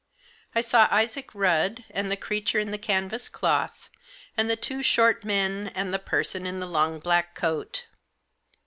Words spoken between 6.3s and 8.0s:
in the long black coat.